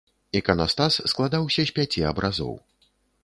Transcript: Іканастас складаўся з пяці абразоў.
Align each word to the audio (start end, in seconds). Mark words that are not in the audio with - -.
Іканастас 0.39 0.97
складаўся 1.11 1.61
з 1.71 1.75
пяці 1.77 2.01
абразоў. 2.13 2.55